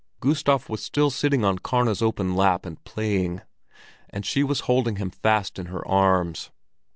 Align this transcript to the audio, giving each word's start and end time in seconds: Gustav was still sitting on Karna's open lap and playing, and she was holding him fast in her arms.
Gustav 0.19 0.67
was 0.67 0.81
still 0.81 1.11
sitting 1.11 1.45
on 1.45 1.59
Karna's 1.59 2.01
open 2.01 2.35
lap 2.35 2.65
and 2.65 2.83
playing, 2.85 3.41
and 4.09 4.25
she 4.25 4.43
was 4.43 4.61
holding 4.61 4.95
him 4.95 5.11
fast 5.11 5.59
in 5.59 5.67
her 5.67 5.87
arms. 5.87 6.49